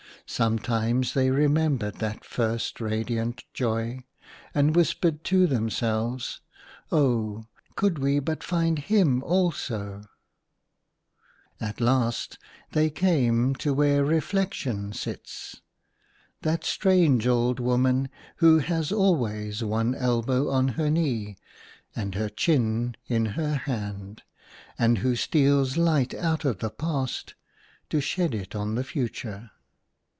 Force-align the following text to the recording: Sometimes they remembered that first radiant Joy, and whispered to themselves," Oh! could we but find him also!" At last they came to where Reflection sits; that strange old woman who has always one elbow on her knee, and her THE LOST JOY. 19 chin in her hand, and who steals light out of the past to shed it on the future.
Sometimes 0.27 1.13
they 1.13 1.29
remembered 1.29 1.95
that 1.95 2.23
first 2.23 2.79
radiant 2.79 3.43
Joy, 3.53 4.05
and 4.55 4.73
whispered 4.73 5.25
to 5.25 5.45
themselves," 5.45 6.39
Oh! 6.91 7.47
could 7.75 7.99
we 7.99 8.19
but 8.19 8.41
find 8.41 8.79
him 8.79 9.21
also!" 9.23 10.03
At 11.59 11.81
last 11.81 12.37
they 12.71 12.89
came 12.89 13.55
to 13.55 13.73
where 13.73 14.05
Reflection 14.05 14.93
sits; 14.93 15.59
that 16.43 16.63
strange 16.63 17.27
old 17.27 17.59
woman 17.59 18.07
who 18.37 18.59
has 18.59 18.89
always 18.89 19.65
one 19.65 19.93
elbow 19.93 20.49
on 20.49 20.69
her 20.69 20.89
knee, 20.89 21.35
and 21.93 22.15
her 22.15 22.21
THE 22.21 22.25
LOST 22.27 22.37
JOY. 22.37 22.51
19 22.53 22.93
chin 22.93 22.95
in 23.17 23.25
her 23.33 23.55
hand, 23.55 24.23
and 24.79 24.99
who 24.99 25.17
steals 25.17 25.75
light 25.75 26.13
out 26.13 26.45
of 26.45 26.59
the 26.59 26.69
past 26.69 27.35
to 27.89 27.99
shed 27.99 28.33
it 28.33 28.55
on 28.55 28.75
the 28.75 28.85
future. 28.85 29.51